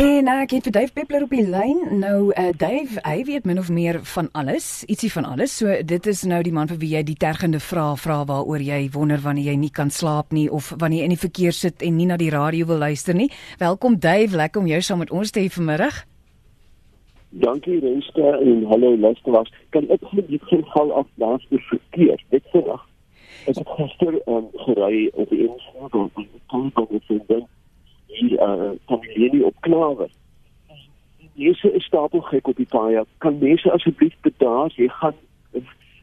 En 0.00 0.28
uh, 0.32 0.34
ek 0.40 0.54
het 0.54 0.64
vir 0.64 0.72
Dave 0.72 0.92
Peppler 0.96 1.24
op 1.26 1.32
die 1.34 1.42
lyn. 1.44 1.80
Nou 2.00 2.30
uh, 2.30 2.44
Dave, 2.56 3.02
hy 3.04 3.18
weet 3.28 3.44
min 3.44 3.58
of 3.60 3.66
meer 3.68 3.98
van 4.14 4.30
alles, 4.32 4.68
ietsie 4.88 5.10
van 5.12 5.26
alles. 5.28 5.58
So 5.60 5.74
dit 5.84 6.06
is 6.08 6.22
nou 6.24 6.38
die 6.46 6.54
man 6.56 6.70
vir 6.70 6.78
wie 6.80 6.94
jy 6.94 7.02
die 7.04 7.18
tergende 7.20 7.60
vrae 7.60 7.98
vra 8.00 8.22
waaroor 8.30 8.64
jy 8.64 8.78
wonder 8.94 9.20
wanneer 9.20 9.50
jy 9.50 9.58
nie 9.60 9.72
kan 9.76 9.92
slaap 9.92 10.32
nie 10.32 10.46
of 10.48 10.70
wanneer 10.80 11.02
jy 11.02 11.10
in 11.10 11.14
die 11.16 11.20
verkeer 11.20 11.52
sit 11.52 11.84
en 11.84 11.98
nie 12.00 12.08
na 12.08 12.16
die 12.16 12.30
radio 12.32 12.70
wil 12.72 12.80
luister 12.80 13.18
nie. 13.18 13.28
Welkom 13.60 14.00
Dave, 14.00 14.40
lekker 14.40 14.64
om 14.64 14.72
jou 14.72 14.80
saam 14.80 15.04
met 15.04 15.12
ons 15.12 15.36
te 15.36 15.44
hê 15.44 15.52
vanmiddag. 15.52 16.00
Dankie 17.44 17.76
Renske 17.84 18.32
en 18.40 18.64
hallo 18.72 18.96
luisteraars. 18.96 19.52
Kan 19.76 19.92
ek 19.92 20.08
net 20.16 20.32
die 20.32 20.40
geval 20.48 20.96
af 21.04 21.12
laas 21.20 21.44
vir 21.52 21.60
verkeer? 21.68 22.24
Dit 22.32 22.48
vandag. 22.56 22.88
Ek 23.44 23.60
het 23.60 23.76
gister 23.76 24.16
um, 24.24 24.48
gery 24.64 25.10
op 25.12 25.28
die 25.28 25.44
N4 25.44 26.04
en 26.08 26.28
ek 26.32 26.46
kon 26.48 26.70
dit 26.72 26.86
ook 26.88 27.02
sien 27.04 27.50
die 28.12 28.38
uh, 28.38 28.70
familie 28.86 29.44
op 29.44 29.54
klawe. 29.60 30.08
Mense 31.34 31.72
is 31.72 31.84
stapel 31.84 32.20
gek 32.20 32.48
op 32.48 32.56
die 32.56 32.68
paai. 32.68 33.02
Kan 33.18 33.38
mense 33.38 33.72
asseblief 33.72 34.16
bedaar, 34.20 34.72
jy 34.76 34.88
gaan 34.88 35.14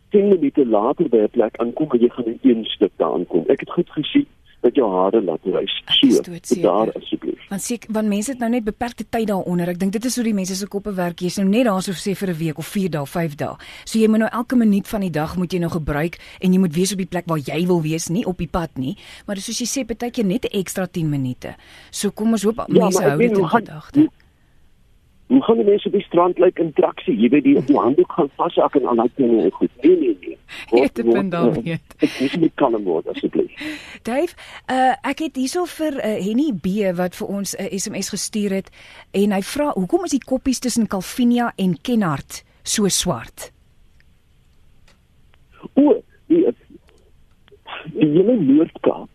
10 0.10 0.28
minute 0.28 0.66
later 0.66 1.10
by 1.10 1.18
'n 1.18 1.30
plek 1.30 1.58
aankom 1.58 1.92
en 1.92 2.00
jy 2.00 2.10
gaan 2.10 2.26
in 2.26 2.40
een 2.42 2.66
stuk 2.66 2.92
daar 2.96 3.14
aankom. 3.14 3.44
Ek 3.48 3.60
het 3.60 3.72
goed 3.72 3.90
gesien 3.90 4.28
dat 4.68 4.78
jou 4.80 4.88
hare 4.92 5.22
laat 5.24 5.44
wys. 5.48 5.74
So, 6.18 6.62
daar 6.62 6.92
asseblief. 6.98 7.42
Want 7.50 7.64
sê 7.64 7.78
want 7.94 8.10
mense 8.12 8.32
het 8.34 8.42
nou 8.44 8.50
net 8.52 8.66
beperkte 8.68 9.06
tyd 9.08 9.30
daaronder. 9.32 9.72
Ek 9.72 9.80
dink 9.80 9.96
dit 9.96 10.06
is 10.10 10.18
hoe 10.20 10.26
die 10.28 10.36
mense 10.36 10.56
se 10.58 10.68
koppe 10.72 10.94
werk. 10.98 11.24
Jy's 11.24 11.40
nou 11.42 11.48
net 11.48 11.68
daar 11.70 11.82
so 11.86 11.96
sê 11.96 12.16
vir 12.16 12.30
'n 12.34 12.38
week 12.38 12.58
of 12.58 12.68
4 12.68 12.90
dae, 12.90 13.06
5 13.06 13.36
dae. 13.36 13.56
So 13.86 14.00
jy 14.00 14.08
moet 14.08 14.20
nou 14.20 14.30
elke 14.32 14.56
minuut 14.56 14.88
van 14.88 15.02
die 15.02 15.12
dag 15.12 15.38
moet 15.38 15.54
jy 15.54 15.60
nou 15.60 15.72
gebruik 15.72 16.20
en 16.42 16.54
jy 16.54 16.60
moet 16.60 16.76
wees 16.76 16.92
op 16.92 16.98
die 16.98 17.12
plek 17.14 17.26
waar 17.26 17.40
jy 17.40 17.66
wil 17.68 17.82
wees, 17.82 18.10
nie 18.10 18.26
op 18.26 18.38
die 18.38 18.48
pad 18.48 18.70
nie. 18.78 18.98
Maar 19.26 19.38
soos 19.38 19.60
jy 19.60 19.68
sê, 19.68 19.86
partykeer 19.86 20.26
net 20.26 20.46
'n 20.46 20.60
ekstra 20.60 20.88
10 20.88 21.10
minute. 21.10 21.56
So 21.92 22.12
kom 22.12 22.32
ons 22.32 22.44
hoop 22.44 22.58
ja, 22.58 22.66
mense 22.68 23.04
hou 23.04 23.18
dit 23.18 23.38
in 23.38 23.48
gedagte. 23.48 24.10
Hoe 25.28 25.44
gaan 25.44 25.56
die 25.56 25.66
mense 25.66 25.88
op 25.88 25.94
die 25.94 26.02
strand 26.02 26.38
lyk 26.38 26.46
like 26.46 26.62
in 26.62 26.74
traksie? 26.74 27.16
Jy 27.20 27.30
weet 27.30 27.44
die 27.44 27.58
op 27.60 27.68
die 27.68 27.76
handdoek 27.76 28.12
gaan 28.16 28.30
vashak 28.40 28.76
en 28.80 28.86
al 28.88 28.96
daai 28.96 29.10
dinge 29.16 29.42
en 29.44 29.52
goed. 29.52 29.72
Nee 29.84 29.98
nee 30.00 30.18
nee. 30.22 30.38
Dit 30.72 30.96
depend 30.96 31.32
dan 31.32 31.52
nie. 31.64 31.76
Ek 32.00 32.14
moet 32.20 32.38
nie 32.40 32.52
kan 32.56 32.78
word 32.84 33.10
asseblief. 33.12 33.66
Dave, 34.08 34.38
uh, 34.72 34.94
ek 35.04 35.26
het 35.26 35.36
hierso 35.36 35.66
vir 35.68 36.00
uh, 36.00 36.14
Henny 36.24 36.54
B 36.56 36.94
wat 36.96 37.18
vir 37.20 37.28
ons 37.28 37.56
'n 37.58 37.68
uh, 37.68 37.76
SMS 37.76 38.10
gestuur 38.16 38.56
het 38.56 38.72
en 39.12 39.36
hy 39.36 39.42
vra 39.42 39.74
hoekom 39.76 40.08
is 40.08 40.16
die 40.16 40.24
koppies 40.24 40.64
tussen 40.64 40.88
Calvinia 40.88 41.52
en 41.58 41.76
Kenhardt 41.82 42.44
so 42.64 42.88
swart? 42.88 43.52
O, 45.76 46.00
die 46.32 46.46
die 47.92 48.10
hele 48.16 48.38
Noord-Kaap. 48.40 49.10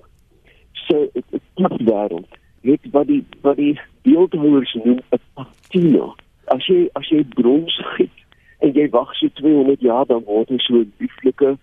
So 0.84 1.08
dit 1.14 1.24
is 1.30 1.40
'n 1.56 1.88
wêreld. 1.88 2.28
Net 2.60 2.80
wat 2.92 3.06
die 3.06 3.24
wat 3.40 3.56
die 3.56 3.80
beeldhouers 4.02 4.74
noem 4.74 5.00
'n 5.10 5.20
patina. 5.34 6.14
As 6.44 6.66
jy 6.66 6.88
as 6.92 7.08
jy 7.08 7.24
brons 7.24 7.74
giet 7.94 8.18
en 8.58 8.72
jy 8.72 8.88
wag 8.90 9.14
so 9.14 9.28
200 9.40 9.80
jaar 9.80 10.06
dan 10.06 10.24
word 10.24 10.48
hy 10.48 10.58
so 10.58 10.84
lieflike 10.98 11.56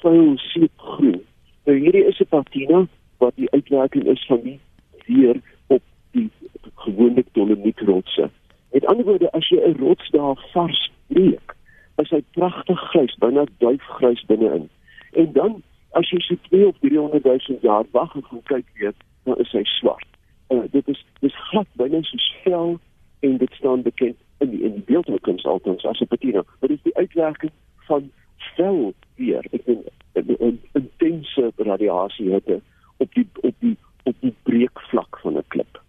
vuil 0.00 0.38
seepgroen. 0.38 1.20
Nou 1.66 1.76
hierdie 1.78 2.04
is 2.04 2.20
'n 2.20 2.28
patina 2.28 2.86
wat 3.18 3.36
die 3.36 3.50
uitwerking 3.50 4.06
is 4.06 4.24
van 4.26 4.40
die 4.42 4.60
weer 5.06 5.36
op 5.66 5.82
die 6.12 6.30
gewone 6.74 7.24
dolomietrotse. 7.32 8.30
Met 8.72 8.86
ander 8.86 9.04
woorde, 9.04 9.32
as 9.32 9.48
jy 9.48 9.60
'n 9.60 9.78
rots 9.78 10.10
daar 10.10 10.36
vars 10.52 10.90
breek, 11.06 11.54
is 11.96 12.10
hy 12.10 12.22
pragtig 12.30 12.80
grys, 12.90 13.14
byna 13.18 13.44
duifgrys 13.58 14.24
binne-in. 14.26 14.68
En 15.12 15.32
dan 15.32 15.62
as 15.92 16.10
jy 16.10 16.20
so 16.20 16.34
2 16.48 16.66
of 16.66 16.76
300 16.80 17.24
000 17.24 17.58
jaar 17.60 17.84
wag 17.90 18.14
en 18.14 18.42
kyk 18.42 18.66
weer, 18.74 18.94
dan 19.24 19.38
is 19.38 19.52
hy 19.52 19.62
swart 19.64 20.13
uh, 20.48 20.62
dit 20.70 20.88
is 20.88 21.04
dis 21.20 21.36
glad 21.50 21.66
binne 21.72 22.02
soos 22.02 22.34
vel 22.42 22.78
en 23.20 23.36
dit 23.36 23.52
staan 23.52 23.82
bekend 23.82 24.16
in 24.38 24.50
die, 24.50 24.62
in 24.62 24.72
die 24.72 24.86
beeldhoukunst 24.90 25.46
altens 25.46 25.84
as 25.84 26.00
'n 26.00 26.06
patina. 26.06 26.44
Dit 26.60 26.70
is 26.70 26.82
die 26.82 26.96
uitwerking 26.96 27.52
van 27.88 28.10
vel 28.36 28.94
weer. 29.16 29.44
Ek 29.50 29.64
dink 29.64 29.86
'n 30.14 30.60
intense 30.72 31.52
radiasie 31.56 32.30
hitte 32.30 32.60
op 32.96 33.14
die 33.14 33.28
op 33.40 33.54
die 33.58 33.76
op 34.04 34.16
die 34.20 34.34
breekvlak 34.42 35.18
van 35.18 35.36
'n 35.36 35.44
klip. 35.48 35.82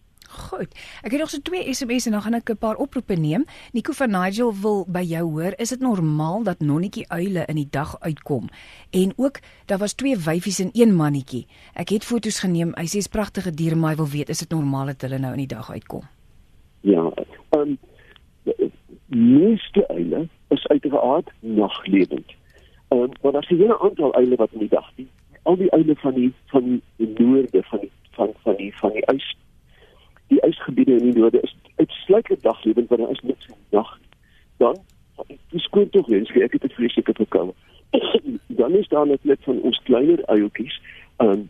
Goed. 0.65 0.77
Ek 1.05 1.11
het 1.13 1.19
nog 1.21 1.29
so 1.29 1.41
twee 1.45 1.73
SMS 1.73 2.05
en 2.05 2.11
dan 2.17 2.21
gaan 2.21 2.33
ek 2.33 2.49
'n 2.49 2.57
paar 2.57 2.75
oproepe 2.75 3.13
neem. 3.13 3.45
Nico 3.71 3.91
van 3.91 4.09
Nigel 4.09 4.53
wil 4.61 4.85
by 4.87 5.01
jou 5.01 5.23
hoor, 5.31 5.53
is 5.57 5.69
dit 5.69 5.79
normaal 5.79 6.43
dat 6.43 6.59
nonnetjie 6.59 7.05
uile 7.09 7.45
in 7.45 7.55
die 7.55 7.67
dag 7.69 7.99
uitkom? 7.99 8.49
En 8.89 9.13
ook, 9.15 9.39
daar 9.65 9.77
was 9.77 9.93
twee 9.93 10.17
wyfies 10.17 10.59
en 10.59 10.69
een 10.73 10.95
mannetjie. 10.95 11.47
Ek 11.73 11.89
het 11.89 12.03
foto's 12.03 12.39
geneem. 12.39 12.71
Hy 12.75 12.85
sê 12.85 12.97
dis 12.97 13.07
pragtige 13.07 13.51
diere, 13.51 13.75
maar 13.75 13.89
hy 13.89 13.95
wil 13.95 14.09
weet, 14.09 14.29
is 14.29 14.39
dit 14.39 14.49
normaal 14.49 14.85
dat 14.85 15.01
hulle 15.01 15.17
nou 15.17 15.31
in 15.31 15.45
die 15.45 15.55
dag 15.55 15.71
uitkom? 15.71 16.01
Ja. 16.81 17.11
Ehm 17.49 17.61
um, 17.61 17.77
meeste 19.07 19.87
uile 19.87 20.27
is 20.47 20.67
uiteraard 20.67 21.29
naglewend. 21.39 22.33
Ehm 22.87 23.01
um, 23.01 23.11
maar 23.21 23.31
daar's 23.31 23.49
'n 23.49 23.57
hele 23.57 23.79
aantal 23.79 24.15
uile 24.15 24.35
wat 24.35 24.51
in 24.51 24.59
die 24.59 24.69
dag 24.69 24.91
die 24.95 25.07
al 25.43 25.55
die 25.55 25.71
uile 25.71 25.95
van 25.95 26.13
die 26.13 26.33
van 26.45 26.81
die 26.97 27.13
noorde 27.17 27.63
van 27.63 27.79
die 27.79 27.91
van 28.11 28.29
van 28.43 28.55
die 28.55 28.77
van 28.77 28.91
die 28.91 29.05
ys 29.13 29.35
die 30.27 30.41
ysgebiede 30.41 30.91
in 30.91 31.11
die 31.11 31.19
noorde 31.19 31.41
is 31.41 31.55
uitsluitlik 31.75 32.41
daglewend 32.41 32.89
want 32.89 33.01
daar 33.01 33.11
is 33.11 33.21
niks 33.21 33.47
in 33.47 33.53
die 33.53 33.77
nag. 33.77 33.99
Dan 34.57 34.77
dis 35.49 35.63
skoon 35.63 35.89
tog 35.89 36.07
wens 36.07 36.29
ek 36.29 36.51
het 36.57 36.61
dit 36.61 36.73
vreeslik 36.73 37.09
gekom. 37.13 37.53
dan 38.61 38.71
is 38.71 38.87
daar 38.87 39.07
net 39.07 39.43
van 39.47 39.61
ons 39.61 39.81
kleiner 39.83 40.25
uiltjies 40.25 40.81
um, 41.17 41.49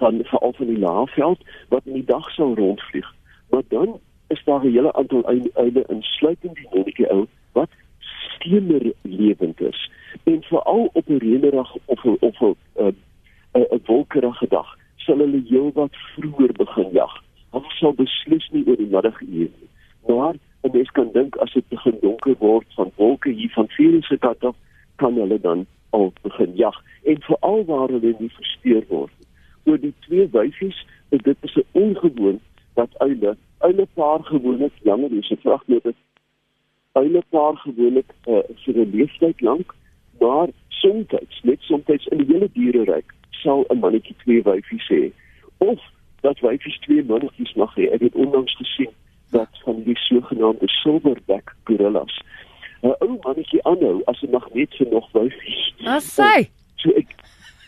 van 0.00 0.20
veral 0.24 0.52
van 0.56 0.66
die 0.66 0.78
laafveld 0.78 1.40
wat 1.68 1.84
in 1.84 1.98
die 2.00 2.04
dag 2.04 2.30
sou 2.30 2.54
rondvlieg. 2.54 3.14
Maar 3.50 3.62
dan 3.68 4.00
is 4.28 4.42
daar 4.44 4.64
'n 4.64 4.72
hele 4.72 4.92
aantal 4.92 5.26
uile 5.54 5.84
insluitend 5.88 6.54
die 6.54 6.68
nonnetjie 6.72 7.10
ou 7.10 7.26
wat 7.52 7.70
steemer 7.98 8.92
lewend 9.02 9.60
is. 9.60 9.90
En 10.24 10.42
veral 10.42 10.90
op 10.92 11.08
'n 11.08 11.16
reënerige 11.16 11.78
of 11.84 12.04
of 12.04 12.40
'n 12.40 12.56
'n 13.52 13.80
wolkerige 13.84 14.46
dag 14.48 14.78
sal 14.96 15.18
hulle 15.18 15.42
heelwat 15.48 15.96
vroeër 16.14 16.52
begin 16.52 16.88
jag 16.92 17.09
sal 17.80 17.96
beslis 17.98 18.46
nie 18.54 18.64
oor 18.66 18.78
die 18.80 18.90
middag 18.94 19.20
eet 19.24 19.54
nie. 19.60 19.70
Maar 20.08 20.34
'n 20.64 20.72
mens 20.72 20.90
kan 20.90 21.12
dink 21.12 21.36
as 21.36 21.52
dit 21.52 21.68
begin 21.68 21.96
donker 22.00 22.36
word 22.38 22.66
van 22.74 22.92
wolke 22.96 23.30
hier 23.30 23.52
van 23.54 23.68
vier 23.68 24.02
se 24.02 24.18
kant 24.18 24.44
af, 24.44 24.56
kan 24.96 25.14
hulle 25.14 25.40
dan 25.40 25.66
al 25.90 26.12
begin 26.22 26.52
jag 26.56 26.76
en 27.04 27.22
veral 27.22 27.64
waar 27.64 27.88
hulle 27.88 28.14
nie 28.18 28.30
versteur 28.30 28.84
word. 28.88 29.12
Oor 29.64 29.80
die 29.80 29.94
twee 29.98 30.28
wyfies, 30.32 30.86
dit 31.08 31.36
is 31.40 31.56
'n 31.56 31.66
ongewoon 31.72 32.40
dat 32.74 32.98
uile, 32.98 33.36
uile 33.58 33.86
paar 33.94 34.24
gewoonlik 34.24 34.72
langer 34.82 35.12
is, 35.12 35.30
ek 35.30 35.40
vra 35.40 35.60
net 35.66 35.82
dit 35.82 35.96
uile 36.92 37.22
paar 37.28 37.56
gewoonlik 37.56 38.10
uh, 38.26 38.42
vir 38.64 38.74
'n 38.74 38.90
leeftyd 38.90 39.40
lank, 39.40 39.74
maar 40.20 40.48
soms 40.68 41.06
net 41.42 41.60
soms 41.60 42.06
in 42.06 42.18
die 42.18 42.32
hele 42.32 42.48
diereryk 42.52 43.14
sal 43.30 43.64
'n 43.68 43.78
mannetjie 43.78 44.16
twee 44.22 44.42
wyfies 44.42 44.88
hê. 44.88 45.12
Of 45.58 45.80
dat 46.20 46.38
wyfies 46.40 46.78
twee 46.78 47.04
mannetjies 47.04 47.54
mag 47.54 47.74
hê. 47.76 47.90
Ek 47.94 48.00
het 48.00 48.14
onlangs 48.14 48.56
gesien 48.56 48.92
dat 49.30 49.48
van 49.64 49.82
die 49.82 49.96
sogenaamde 49.96 50.68
silverback 50.68 51.54
gorillas 51.64 52.20
'n 52.82 52.94
ou 53.04 53.18
mannetjie 53.22 53.64
aanhou 53.64 54.02
as 54.04 54.22
'n 54.22 54.30
magneet 54.30 54.74
vir 54.74 54.88
nog 54.90 55.08
wyfies. 55.12 55.74
Wat 55.84 56.02
sê? 56.02 56.48
So 56.76 56.90
ek 56.90 57.08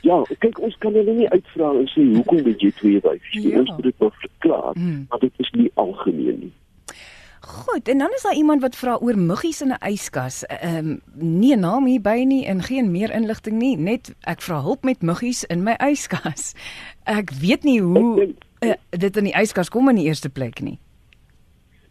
Ja, 0.02 0.22
kyk 0.38 0.58
ons 0.58 0.74
kan 0.78 0.96
hulle 0.98 1.12
nie 1.14 1.28
uitvra 1.30 1.68
en 1.78 1.86
sê 1.86 2.02
hoekom 2.02 2.42
het 2.44 2.60
jy 2.60 2.70
twee 2.74 3.00
wyfies? 3.00 3.44
Ja. 3.44 3.58
Ons 3.60 3.70
moet 3.70 3.82
dit 3.82 3.98
wel 3.98 4.10
verklaar, 4.10 4.72
hmm. 4.74 5.06
maar 5.08 5.18
dit 5.18 5.32
is 5.36 5.50
nie 5.50 5.70
algemeen 5.74 6.38
nie. 6.40 6.52
Goed, 7.46 7.88
en 7.88 7.98
dan 7.98 8.10
is 8.14 8.22
daar 8.22 8.34
iemand 8.34 8.60
wat 8.60 8.76
vra 8.76 8.96
oor 9.00 9.18
muggies 9.18 9.62
in 9.62 9.68
'n 9.68 9.90
yskas. 9.90 10.46
Ehm 10.46 10.76
um, 10.76 11.00
nie 11.14 11.56
'n 11.56 11.60
naam 11.60 11.86
hier 11.86 12.00
by 12.00 12.22
nie 12.26 12.46
en 12.46 12.62
geen 12.62 12.90
meer 12.90 13.10
inligting 13.14 13.58
nie, 13.58 13.76
net 13.76 14.14
ek 14.20 14.40
vra 14.40 14.60
hulp 14.60 14.82
met 14.84 15.02
muggies 15.02 15.44
in 15.44 15.62
my 15.62 15.74
yskas. 15.90 16.54
Ek 17.04 17.30
weet 17.30 17.62
nie 17.62 17.80
hoe 17.80 18.34
uh, 18.60 18.72
dit 18.90 19.16
in 19.16 19.24
die 19.24 19.40
yskas 19.40 19.68
kom 19.68 19.88
in 19.88 19.96
die 19.96 20.04
eerste 20.04 20.30
plek 20.30 20.60
nie. 20.60 20.78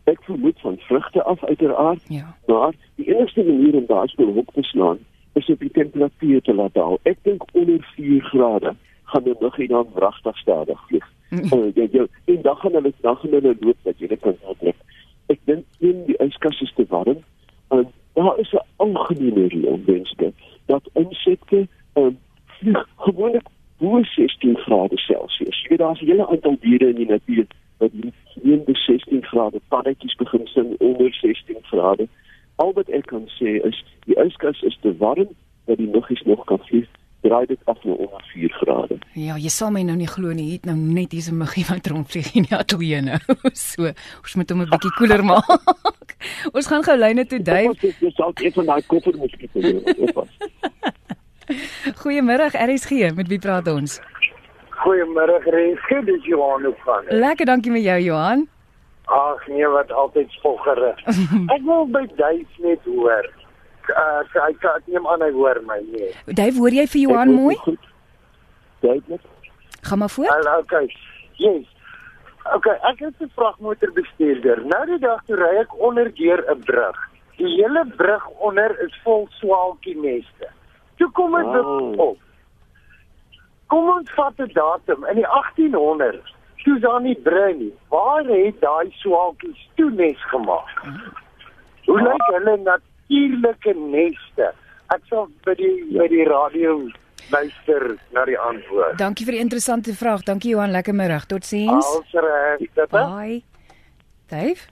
Ek 0.03 0.23
vermoed 0.23 0.59
van 0.59 0.77
vrugte 0.77 1.23
af 1.23 1.43
uiteraard. 1.43 2.01
Ja. 2.07 2.35
Maar 2.47 2.73
die 2.95 3.15
enigste 3.15 3.43
manier 3.43 3.75
om 3.75 3.85
daai 3.85 4.07
skool 4.07 4.33
hoek 4.33 4.53
te 4.53 4.63
slaan 4.63 4.99
is 5.33 5.49
op 5.49 5.59
die 5.59 5.71
temperatuur 5.71 6.41
te 6.41 6.53
laat 6.53 6.73
daal. 6.73 6.99
Ek 7.03 7.17
dink 7.23 7.43
onder 7.51 7.91
4 7.95 8.21
grade 8.21 8.75
gaan 9.03 9.23
die 9.23 9.35
muggie 9.39 9.67
dan 9.67 9.87
regtig 9.95 10.37
stadig 10.37 10.87
vlieg. 10.87 11.07
uh, 11.31 11.75
jy, 11.75 11.87
jy, 11.91 12.07
en 12.25 12.41
dan 12.41 12.55
gaan 12.55 12.71
hulle 12.71 12.93
dan 13.01 13.15
gaan 13.15 13.31
hulle 13.31 13.55
loop 13.59 13.77
dat 13.83 13.99
jy 13.99 14.07
dit 14.07 14.19
kan 14.19 14.35
dink 14.43 14.60
is 16.49 16.73
te 16.75 16.85
warm 16.89 17.17
en 17.67 17.87
daar 18.13 18.39
is 18.39 18.51
'n 18.51 18.65
algemene 18.75 19.47
reël 19.47 19.79
wenske 19.85 20.33
dat 20.65 20.89
insekte 20.93 21.67
um, 21.93 22.17
vlieg 22.45 22.87
gewoonlik 22.97 23.47
bo 23.77 24.03
16 24.03 24.57
grade 24.57 24.97
Celsius. 24.97 25.61
Jy 25.61 25.69
weet 25.69 25.79
daar's 25.79 26.01
'n 26.01 26.05
hele 26.05 26.27
aantal 26.27 26.57
diere 26.59 26.89
in 26.89 26.95
die 26.95 27.05
natuur 27.05 27.45
wat 27.77 27.91
hier 28.41 28.63
by 28.63 28.73
16 28.73 29.23
grade 29.23 29.61
paddetjies 29.67 30.15
begin 30.15 30.47
sing 30.47 30.75
onder 30.79 31.13
16 31.13 31.57
grade. 31.61 32.07
Al 32.55 32.73
wat 32.73 32.89
ek 32.89 33.05
kan 33.05 33.27
sê 33.27 33.49
is 33.65 33.83
die 34.05 34.15
yskas 34.15 34.61
is 34.61 34.77
te 34.81 34.97
warm 34.97 35.29
dat 35.65 35.77
die 35.77 35.89
muggies 35.89 36.21
nog 36.21 36.43
kan 36.45 36.59
vlieg. 36.59 36.87
Draai 37.21 37.45
dit 37.45 37.59
af 37.65 37.83
na 37.83 37.91
onder 37.91 38.21
4 38.21 38.31
4 38.33 38.49
grade. 38.49 38.97
Ja, 39.13 39.37
jy 39.37 39.51
sal 39.51 39.71
my 39.73 39.83
nou 39.85 39.95
nie 39.99 40.09
glo 40.09 40.33
nie, 40.35 40.51
het 40.55 40.67
nou 40.69 40.75
net 40.77 41.11
hier 41.11 41.29
'n 41.29 41.37
muggie 41.37 41.65
wat 41.69 41.87
rondvlieg 41.87 42.33
in 42.35 42.47
die 42.49 42.55
ateljee 42.55 43.01
nou. 43.01 43.19
So, 43.53 43.83
ons 44.23 44.35
moet 44.35 44.49
hom 44.49 44.61
'n 44.61 44.69
bietjie 44.69 44.93
koeler 44.97 45.23
maak. 45.23 45.45
ons 46.55 46.67
gaan 46.67 46.83
gou 46.83 46.97
lyne 46.97 47.25
toe 47.25 47.41
Dave. 47.41 47.93
Jy 47.99 48.11
sal 48.15 48.33
een 48.35 48.53
van 48.57 48.65
daai 48.73 48.81
koffer 48.87 49.17
moet 49.17 49.31
skiet. 49.35 49.51
Goeiemôre 52.01 52.47
RSG, 52.53 53.11
met 53.17 53.27
wie 53.27 53.39
praat 53.39 53.67
ons? 53.67 53.99
Goeiemôre 54.81 55.41
Renske, 55.45 55.99
dis 56.07 56.25
Johan 56.29 56.69
van. 56.85 57.09
Lekker, 57.09 57.45
dankie 57.45 57.71
met 57.71 57.83
jou 57.83 57.99
Johan. 57.99 58.47
Ag 59.11 59.47
nee, 59.47 59.67
wat 59.67 59.91
altyd 59.91 60.31
spoggerig. 60.31 60.99
ek 61.55 61.63
wil 61.67 61.85
by 61.91 62.05
Duif 62.15 62.61
net 62.63 62.85
hoor. 62.87 63.27
Uh, 63.91 64.21
ek 64.47 64.61
kan 64.63 64.79
neem 64.87 65.07
aan 65.09 65.25
hy 65.25 65.31
hoor 65.35 65.59
my 65.67 65.81
nie. 65.89 66.11
Dave, 66.31 66.55
hoor 66.61 66.73
jy 66.73 66.87
vir 66.93 67.01
Johan 67.07 67.33
mooi? 67.35 67.57
Duidelik. 68.85 69.25
Gaan 69.81 69.97
maar 69.97 70.13
voort. 70.13 70.29
Hallo, 70.29 70.59
okay. 70.61 70.87
Yes. 71.41 71.67
Okay, 72.49 72.77
ek 72.89 73.01
is 73.01 73.13
'n 73.21 73.31
vragmotorbestuurder. 73.35 74.65
Nou 74.65 74.85
die 74.85 74.99
dag 74.99 75.21
toe 75.25 75.35
ry 75.35 75.59
ek 75.61 75.73
onder 75.79 76.09
deur 76.15 76.43
'n 76.49 76.59
brug. 76.63 76.97
Die 77.37 77.47
hele 77.47 77.85
brug 77.97 78.27
onder 78.27 78.79
is 78.81 78.99
vol 79.03 79.27
swaalkie 79.29 79.97
neste. 79.97 80.49
Toe 80.97 81.11
kom 81.11 81.31
dit 81.31 81.45
Wow. 81.63 81.99
op. 81.99 82.17
Kom 83.67 83.89
ons 83.89 84.11
vat 84.15 84.33
'n 84.39 84.51
datum 84.53 85.05
in 85.05 85.15
die 85.15 85.27
1800s. 85.27 86.33
Toe 86.63 86.75
is 86.75 86.81
daar 86.81 87.01
nie 87.01 87.15
brûe 87.23 87.55
nie. 87.57 87.73
Waar 87.89 88.23
het 88.23 88.59
daai 88.61 88.91
swaalkies 88.91 89.69
toe 89.75 89.89
nes 89.91 90.21
gemaak? 90.29 90.81
Hoe 91.85 92.01
lyk 92.01 92.25
hulle 92.33 92.57
natuurlike 92.57 93.73
neste? 93.73 94.53
Ek 94.89 95.01
sal 95.09 95.27
by 95.45 95.53
die 95.55 95.97
by 95.97 96.07
die 96.07 96.23
radio 96.23 96.89
luister 97.29 97.97
na 98.11 98.25
die 98.25 98.37
antwoord. 98.39 98.97
Dankie 98.97 99.25
vir 99.25 99.33
die 99.37 99.41
interessante 99.41 99.93
vraag. 99.95 100.23
Dankie 100.23 100.51
Johan, 100.51 100.71
lekker 100.71 100.95
middag. 100.95 101.25
Totsiens. 101.25 101.87
Bye. 102.89 103.43
Dave? 104.27 104.67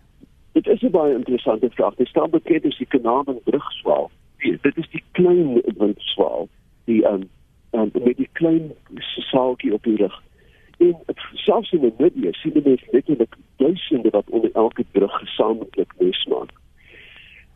Dit 0.52 0.68
is 0.68 0.82
'n 0.82 0.92
baie 0.92 1.14
interessante 1.14 1.70
vraag. 1.70 1.96
Dit 1.96 2.08
staan 2.08 2.30
bekend 2.30 2.66
as 2.66 2.78
die 2.78 2.88
Kanaal 2.88 3.42
brugswaal. 3.44 4.12
Dit 4.38 4.78
is 4.78 4.90
die 4.90 5.04
klein 5.12 5.62
windswaal, 5.78 6.48
die 6.86 7.04
um, 7.06 7.30
um 7.72 7.92
met 7.94 8.18
die 8.18 8.30
klein 8.32 8.72
saaltjie 9.32 9.74
op 9.74 9.84
die 9.84 9.96
rug. 9.96 10.22
En 10.78 10.96
selfs 11.34 11.72
in 11.72 11.82
Namibië 11.82 12.32
sien 12.32 12.54
jy 12.54 12.62
net 12.64 12.82
letterlik 12.92 13.36
duisende 13.56 14.10
wat 14.10 14.30
onder 14.30 14.52
elke 14.54 14.86
brug 14.92 15.12
gesamentlik 15.12 15.94
nes 15.98 16.26
maak. 16.26 16.52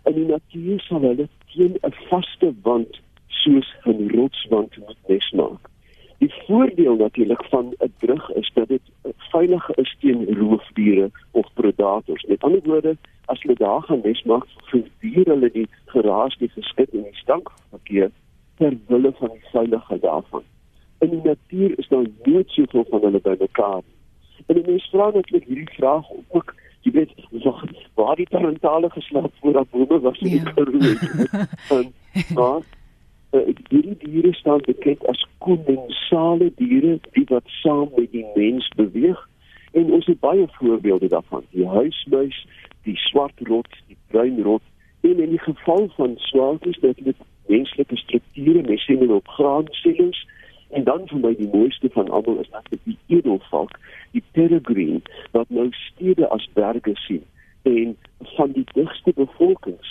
In 0.03 0.13
die 0.13 0.25
natuur 0.25 0.79
sal 0.79 1.01
hulle 1.01 1.27
teen 1.53 1.77
'n 1.81 1.93
vaste 2.09 2.53
wand 2.61 3.01
soos 3.27 3.72
'n 3.93 4.09
rotswand 4.15 4.77
moet 4.77 4.97
nes 5.07 5.31
maak. 5.31 5.69
Die 6.17 6.33
voordeel 6.47 6.95
natuurlik 6.95 7.43
van 7.45 7.73
'n 7.79 7.93
brug 7.99 8.29
is 8.31 8.51
dat 8.53 8.67
dit 8.67 8.81
veilig 9.17 9.69
is 9.75 9.95
teen 9.99 10.37
roofdiere 10.39 11.11
of 11.31 11.47
predators. 11.53 12.23
Met 12.23 12.43
ander 12.43 12.61
woorde, 12.63 12.97
as 13.25 13.41
hulle 13.41 13.55
daar 13.55 13.81
gaan 13.81 13.99
nes 14.03 14.23
maak, 14.23 14.45
verduur 14.63 15.25
hulle 15.25 15.51
die 15.51 15.67
geraas, 15.85 16.37
die 16.37 16.49
geskit 16.49 16.89
en 16.89 17.03
die 17.03 17.15
stankverkeer 17.15 18.11
ter 18.57 18.77
wille 18.87 19.13
van 19.19 19.29
die 19.29 19.49
veiligheid 19.51 20.01
daarvan. 20.01 20.43
In 20.99 21.09
die 21.09 21.21
natuur 21.23 21.79
is 21.79 21.87
daar 21.87 22.05
nooit 22.23 22.49
soveel 22.49 22.85
van 22.89 23.01
hulle 23.01 23.19
bymekaar. 23.19 23.81
En 24.45 24.55
die 24.55 24.63
mens 24.65 24.89
vra 24.89 25.09
natuurlik 25.11 25.47
hierdie 25.47 25.75
vraag 25.75 26.05
ook, 26.27 26.55
jy 26.81 26.91
weet, 26.91 27.11
waar 27.93 28.15
die 28.15 28.29
parentale 28.29 28.89
geslaap 28.89 29.31
voor 29.39 29.53
dat 29.53 29.69
bome 29.69 29.99
was 29.99 30.19
in 30.19 30.29
die 30.29 30.41
Ja. 30.43 30.51
Karoo. 30.51 30.79
En 31.69 31.93
maar 32.37 32.61
uh, 33.33 33.45
hierdie 33.69 33.97
diere 34.01 34.33
staan 34.33 34.61
bekend 34.65 35.05
as 35.11 35.25
kommensale 35.37 36.51
diere 36.55 36.99
die 37.11 37.25
wat 37.29 37.47
saam 37.61 37.89
met 37.97 38.11
die 38.11 38.25
mens 38.35 38.69
beweeg. 38.77 39.29
En 39.73 39.91
ons 39.91 40.05
het 40.05 40.19
baie 40.19 40.45
voorbeelde 40.59 41.07
daarvan. 41.09 41.43
Die 41.51 41.67
huismuis 41.67 42.45
die 42.83 42.97
swart 42.97 43.39
rot 43.47 43.67
die 43.87 43.97
bruin 44.11 44.41
rot 44.43 44.63
en 45.01 45.19
in 45.19 45.29
die 45.29 45.39
geval 45.39 45.89
van 45.95 46.15
swaalkies 46.29 46.79
dat 46.79 46.99
dit 47.03 47.15
menslike 47.47 47.97
strukture 47.97 48.61
mens 48.61 48.85
sien 48.85 49.01
hulle 49.03 49.19
op 49.19 49.27
graansellings 49.37 50.23
en 50.69 50.83
dan 50.83 51.07
vir 51.11 51.19
my 51.25 51.33
die 51.39 51.49
mooiste 51.53 51.89
van 51.95 52.09
almal 52.09 52.39
is 52.43 52.51
dat 52.55 52.69
die 52.71 52.97
edelvalk 53.07 53.75
die 54.15 54.23
peregrine 54.37 55.01
wat 55.35 55.49
nou 55.49 55.67
stede 55.79 56.29
as 56.35 56.47
berge 56.59 56.95
sien 57.05 57.23
en 57.69 57.95
van 58.35 58.55
die 58.55 58.65
digste 58.73 59.13
bevolkings 59.15 59.82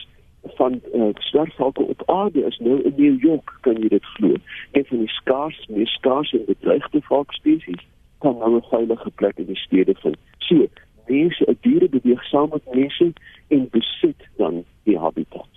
van 0.63 0.81
uh, 0.95 1.09
swerfvalke 1.15 1.83
op 1.83 2.03
aarde 2.07 2.45
is 2.47 2.59
nou 2.59 2.83
in 2.83 2.93
New 2.97 3.23
York 3.23 3.57
kan 3.61 3.81
jy 3.83 3.89
dit 3.89 4.05
glo. 4.15 4.35
Een 4.73 4.85
van 4.85 4.99
die 4.99 5.09
skaars, 5.09 5.67
mees 5.69 5.95
skaars 5.99 6.33
en 6.33 6.45
bedreigde 6.47 7.01
valkspesies 7.09 7.83
kan 8.19 8.39
nou 8.39 8.53
'n 8.57 8.69
veilige 8.71 9.11
plek 9.11 9.37
in 9.43 9.47
die 9.47 9.63
stede 9.67 9.95
vind. 10.03 10.17
So, 10.39 10.67
mense, 11.07 11.57
diere 11.61 11.89
beweeg 11.89 12.25
saam 12.25 12.49
met 12.53 12.75
mense 12.75 13.13
en 13.49 13.69
besit 13.71 14.21
dan 14.37 14.65
die 14.85 14.99
habitat. 14.99 15.53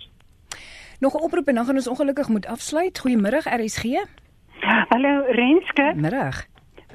Nog 1.00 1.14
'n 1.14 1.24
oproep 1.26 1.46
en 1.48 1.54
dan 1.54 1.64
gaan 1.64 1.74
ons 1.74 1.88
ongelukkig 1.88 2.28
moet 2.28 2.46
afsluit. 2.46 3.02
Goeiemôre 3.02 3.40
RSG. 3.60 3.84
Hallo 4.88 5.24
Renske, 5.28 5.92
Middag. 5.96 6.44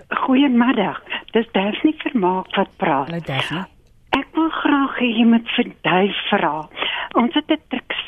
goeiemiddag. 0.07 1.03
Dis 1.31 1.47
Daphne 1.51 1.93
Vermaak 1.97 2.55
wat 2.55 2.69
praat. 2.77 3.07
Hallo 3.07 3.21
Daphne. 3.25 3.65
Ek 4.09 4.27
wil 4.35 4.49
graag 4.49 4.97
hê 4.99 5.07
jy 5.17 5.25
moet 5.25 5.47
vir 5.55 5.67
Duif 5.81 6.17
vra. 6.29 6.67
Ons 7.19 7.33
het 7.33 7.51
'n 7.51 7.61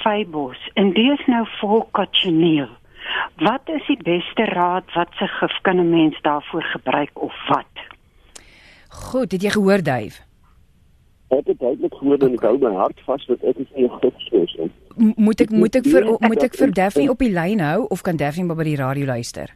triksvybos 0.03 0.57
en 0.75 0.93
dit 0.93 1.19
is 1.19 1.25
nou 1.27 1.45
vol 1.59 1.85
cochineal. 1.91 2.69
Wat 3.41 3.61
is 3.69 3.85
die 3.87 3.99
beste 4.03 4.45
raad 4.53 4.85
wat 4.95 5.09
se 5.19 5.27
gif 5.27 5.51
kan 5.61 5.77
'n 5.79 5.89
mens 5.89 6.21
daarvoor 6.21 6.63
gebruik 6.63 7.11
of 7.13 7.33
wat? 7.47 7.73
Goed, 8.89 9.31
het 9.31 9.41
jy 9.41 9.49
gehoor 9.49 9.83
Dave? 9.83 10.21
Ek 11.29 11.45
het 11.47 11.59
duidelik 11.59 11.93
gehoor 11.93 12.17
en 12.17 12.33
ek 12.33 12.41
hou 12.41 12.57
my 12.57 12.73
hart 12.75 12.99
vas 13.05 13.25
dat 13.25 13.41
ek 13.43 13.57
is 13.57 13.67
nie 13.75 13.85
'n 13.85 13.99
gidssoos 13.99 14.55
nie. 14.57 14.71
M 14.97 15.13
moet 15.15 15.41
ek 15.41 15.49
moet 15.49 15.75
ek 15.75 15.85
vir 15.85 16.05
moet 16.19 16.43
ek 16.43 16.55
vir 16.55 16.71
Daphne 16.71 17.09
op 17.09 17.19
die 17.19 17.31
lyn 17.31 17.59
hou 17.59 17.85
of 17.89 18.01
kan 18.01 18.15
Daphne 18.17 18.43
maar 18.43 18.55
by 18.55 18.63
die 18.63 18.75
radio 18.75 19.05
luister? 19.05 19.49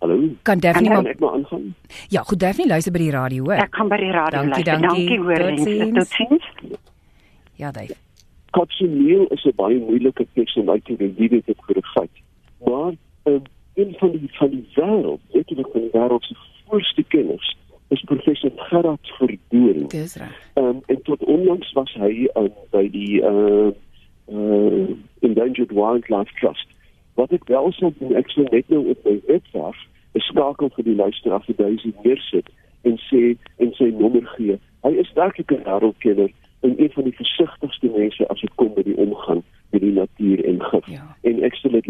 Hallo. 0.00 0.28
Kan 0.42 0.58
Daphne 0.58 0.88
Kan 0.88 1.02
maar 1.02 1.12
ek 1.12 1.18
maar 1.20 1.32
aangaan? 1.32 1.74
Ja, 2.08 2.22
goed 2.22 2.40
Daphne 2.40 2.66
luister 2.66 2.92
by 2.92 2.98
die 2.98 3.10
radio, 3.10 3.44
hoor. 3.44 3.54
Ek 3.54 3.74
gaan 3.74 3.88
by 3.88 3.96
die 3.96 4.10
radio 4.10 4.38
Dankie, 4.40 4.64
luister. 4.64 4.80
dankie. 4.80 5.08
Dankie 5.08 5.18
hoor. 5.18 5.56
Totsiens. 5.56 5.94
Totsiens. 5.94 6.44
Ja, 7.54 7.70
Dave. 7.70 8.07
Cochineal 8.50 9.26
is 9.26 9.44
'n 9.44 9.52
baie 9.56 9.78
moeilike 9.78 10.26
pes 10.32 10.54
om 10.56 10.70
uit 10.70 10.84
te 10.84 10.96
wen, 10.96 11.14
wie 11.16 11.28
weet 11.28 11.46
dit 11.46 11.56
'n 11.66 11.82
feit. 11.82 12.16
Maar 12.64 12.92
um, 13.24 13.42
een 13.74 13.94
van 13.98 14.10
die 14.10 14.28
van 14.32 14.50
die 14.50 14.66
wêreld, 14.74 15.20
letterlik 15.32 15.68
van 15.72 15.80
die 15.80 15.90
wêreld 15.92 16.24
se 16.24 16.34
voorste 16.66 17.02
kenners, 17.02 17.56
is 17.88 18.00
professor 18.00 18.50
Gerard 18.56 19.12
Verdoorn. 19.18 19.86
Dis 19.88 20.16
reg. 20.16 20.50
Um, 20.54 20.80
en 20.86 21.02
tot 21.02 21.24
onlangs 21.24 21.72
was 21.72 21.94
hy 21.94 22.28
um, 22.34 22.52
by 22.70 22.88
die 22.90 23.22
uh, 23.22 23.70
uh, 24.32 24.88
Endangered 25.20 25.72
Wildlife 25.72 26.32
Trust. 26.40 26.66
Wat 27.14 27.32
ek 27.32 27.48
wel 27.48 27.72
sal 27.72 27.92
doen, 27.98 28.14
ek 28.14 28.30
sal 28.30 28.46
net 28.50 28.68
nou 28.68 28.84
op 28.92 29.04
my 29.04 29.20
webwerf 29.26 29.80
'n 30.12 30.20
skakel 30.20 30.70
vir 30.74 30.84
die 30.84 30.94
luisteraar 30.94 31.42
vir 31.46 31.56
duisend 31.56 32.04
neersit 32.04 32.48
en 32.82 32.98
sê 33.08 33.36
en 33.56 33.72
sy 33.72 33.88
nommer 33.94 34.26
gee. 34.36 34.58
Hy 34.82 34.92
is 35.02 35.12
werklik 35.12 35.52
'n 35.52 35.64
wêreldkenner 35.64 36.30
en 36.60 36.74
een 36.82 36.90
van 36.90 37.04
die 37.04 37.16
versigtigste 37.16 37.90
mense 37.96 38.28
as 38.28 38.40
dit 38.40 38.54
kom 38.54 38.74
by 38.74 38.82
die 38.82 38.96
omgang 38.96 39.42
met 39.70 39.80
die 39.80 39.92
natuur 39.92 40.44
en 40.44 40.62
gif. 40.62 40.86
Ja. 40.86 41.16
En 41.22 41.42
ek 41.42 41.54
stel 41.54 41.70
dit 41.70 41.86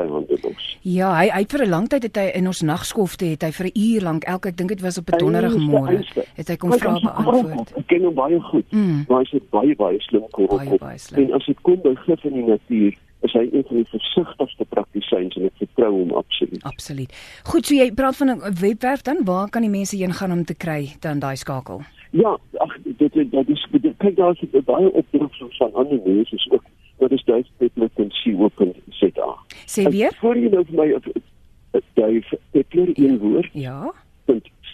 sy 0.00 0.08
hande 0.08 0.38
los. 0.42 0.78
Ja, 0.82 1.12
hy 1.18 1.28
hy 1.34 1.44
vir 1.52 1.64
'n 1.64 1.70
lang 1.70 1.88
tyd 1.88 2.08
het 2.08 2.16
hy 2.16 2.26
in 2.40 2.46
ons 2.46 2.62
nagskofte 2.62 3.26
het 3.26 3.42
hy 3.42 3.52
vir 3.52 3.66
'n 3.66 3.76
uur 3.76 4.02
lank 4.02 4.24
elke 4.24 4.48
ek 4.48 4.56
dink 4.56 4.68
dit 4.68 4.80
was 4.80 4.98
op 4.98 5.08
'n 5.08 5.18
donderdagemôre 5.18 6.04
het 6.36 6.48
hy 6.48 6.56
kom 6.56 6.72
vra 6.72 6.98
beantwoord. 7.00 7.72
Ek 7.76 7.86
ken 7.86 8.04
hom 8.04 8.14
baie 8.14 8.40
goed. 8.40 8.72
Mm. 8.72 9.04
Maar 9.08 9.20
hy's 9.20 9.34
'n 9.34 9.46
baie 9.50 9.76
baie 9.76 10.00
slim 10.00 10.24
korrelkop. 10.30 10.80
slim. 10.96 11.24
En 11.24 11.34
as 11.34 11.46
dit 11.46 11.60
kom 11.62 11.80
by 11.82 11.94
gif 11.94 12.24
in 12.24 12.32
die 12.32 12.44
natuur, 12.44 12.94
is 13.20 13.32
hy 13.32 13.48
een 13.52 13.64
van 13.68 13.76
die 13.76 13.86
versigtigste 13.90 14.64
praktisyns 14.68 15.36
en 15.36 15.44
ek 15.44 15.56
vertrou 15.60 15.92
hom 15.92 16.12
absoluut. 16.12 16.62
Absoluut. 16.62 17.12
Goed, 17.44 17.66
so 17.66 17.74
jy 17.74 17.92
praat 17.92 18.16
van 18.16 18.30
'n 18.30 18.54
webwerf 18.60 19.02
dan, 19.02 19.24
waar 19.24 19.50
kan 19.50 19.62
die 19.62 19.70
mense 19.70 19.96
heen 19.96 20.12
gaan 20.12 20.32
om 20.32 20.44
te 20.44 20.54
kry 20.54 20.92
dan 21.00 21.18
daai 21.18 21.36
skakel? 21.36 21.80
Ja, 22.10 22.38
ag 22.58 22.76
dit 22.82 23.12
dit 23.12 23.30
dit 23.30 23.48
is 23.48 23.66
dit, 23.70 23.94
kyk 23.98 24.16
daar 24.16 24.38
is 24.40 24.64
baie 24.64 24.92
opdruksels 24.92 25.56
van 25.56 25.74
ander 25.74 26.00
mense 26.04 26.34
is 26.34 26.48
ook 26.50 26.64
wat 26.98 27.10
is 27.10 27.24
duifpeppler.co.za. 27.24 29.38
Sê 29.70 29.82
weer? 29.90 30.12
Voor 30.20 30.36
jy 30.36 30.48
nou 30.50 30.64
vir 30.66 30.78
my 30.80 30.92
op 30.98 31.04
duif 31.94 32.32
peppler 32.50 32.88
een 32.98 33.18
woord 33.18 33.50
Ja, 33.52 33.92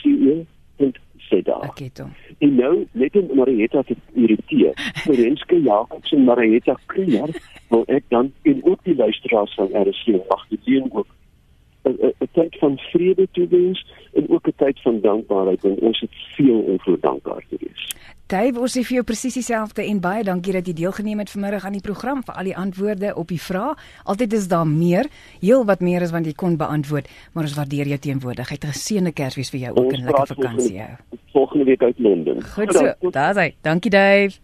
.co.za. 0.02 1.56
ek 1.66 1.78
het 1.82 1.98
hom. 2.02 2.12
En 2.38 2.54
nou 2.54 2.86
net 2.92 3.16
om 3.16 3.28
Marietta 3.36 3.82
te 3.82 3.96
irriteer. 4.14 4.72
Renske 5.04 5.58
Jacobs 5.62 6.12
en 6.12 6.24
Marietta 6.24 6.76
Kreer 6.86 7.32
wil 7.70 7.84
ek 7.92 8.04
dan 8.14 8.32
en 8.42 8.60
ook 8.64 8.84
die 8.84 8.94
luisteraars 8.96 9.54
van 9.58 9.68
RSC 9.82 10.14
agterteen 10.28 10.88
ook 10.92 11.06
'n 11.84 11.90
'n- 11.90 12.14
'n 12.22 12.28
tyd 12.32 12.56
van 12.58 12.78
vrede 12.92 13.28
toewens 13.32 13.86
en 14.14 14.28
ook 14.28 14.46
'n 14.48 14.54
tyd 14.56 14.80
van 14.82 15.00
dankbaarheid 15.00 15.60
want 15.62 15.78
ons 15.80 16.00
het 16.00 16.10
veel 16.36 16.58
om 16.60 16.80
voor 16.80 17.00
dankbaar 17.00 17.44
te 17.48 17.56
wees. 17.60 17.96
Dave, 18.26 18.59
ons 18.59 18.73
sê 18.75 18.80
vir 18.83 18.97
jou 18.97 19.02
presies 19.06 19.37
dieselfde 19.38 19.85
en 19.87 20.00
baie 20.02 20.25
dankie 20.26 20.50
dat 20.56 20.66
jy 20.66 20.73
deelgeneem 20.80 21.21
het 21.23 21.28
vanmiddag 21.30 21.62
aan 21.68 21.76
die 21.76 21.83
program 21.85 22.25
vir 22.26 22.35
al 22.40 22.49
die 22.49 22.56
antwoorde 22.59 23.12
op 23.23 23.28
die 23.30 23.38
vrae. 23.38 23.76
Altyd 24.02 24.35
is 24.35 24.49
daar 24.50 24.66
meer, 24.66 25.06
heel 25.38 25.62
wat 25.68 25.85
meer 25.87 26.02
as 26.02 26.11
wat 26.11 26.26
jy 26.26 26.33
kon 26.35 26.56
beantwoord, 26.59 27.06
maar 27.37 27.47
ons 27.47 27.54
waardeer 27.54 27.87
jou 27.92 28.00
teenwoordigheid. 28.09 28.66
Geseënde 28.73 29.12
Kersfees 29.14 29.52
vir 29.54 29.68
jou 29.68 29.76
ook 29.76 29.95
en 29.95 30.11
lekker 30.11 30.33
vakansie 30.33 30.75
jou. 30.80 30.88
Volgende 31.37 31.68
week 31.71 31.87
uit 31.87 32.02
Londen. 32.02 32.42
Goed 32.56 32.75
so. 32.75 33.12
Daar's 33.14 33.38
hy. 33.38 33.52
Dankie 33.62 33.95
Dave. 33.95 34.42